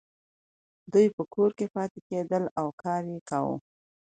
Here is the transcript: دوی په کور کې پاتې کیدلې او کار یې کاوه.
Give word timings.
دوی 0.91 1.05
په 1.15 1.23
کور 1.33 1.49
کې 1.57 1.65
پاتې 1.75 1.99
کیدلې 2.07 2.49
او 2.59 2.67
کار 2.81 3.01
یې 3.13 3.19
کاوه. 3.29 3.55